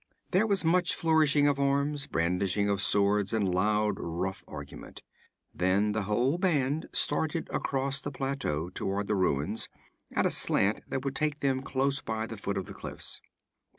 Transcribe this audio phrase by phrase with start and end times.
[0.31, 5.03] There was much flourishing of arms, brandishing of swords, and loud rough argument.
[5.53, 9.69] Then the whole band started across the plateau toward the ruins,
[10.15, 13.21] at a slant that would take them close by the foot of the cliffs.